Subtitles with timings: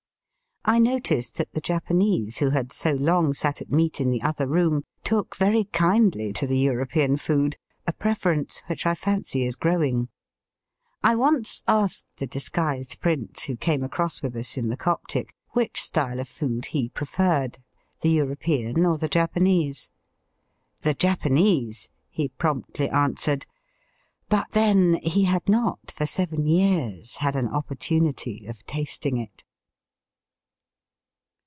[0.63, 4.45] I noticed that the Japanese who had so long sat at meat in the other
[4.45, 10.09] room took very kindly to the European food, a preference which I fancy is growing.
[11.03, 15.81] I once asked the disguised prince who came across with us in the Coptic which
[15.81, 17.57] style of food he preferred,
[18.01, 19.89] the European or the Japanese."
[20.83, 23.47] The Japanese," he promptly answered.
[24.29, 29.43] But then he had not for seven years had an opportunity of tasting it.